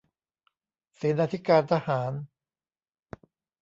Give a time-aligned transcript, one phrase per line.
[0.95, 2.11] เสนาธิการทหาร